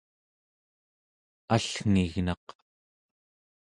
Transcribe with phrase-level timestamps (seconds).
[1.55, 2.47] allngignaq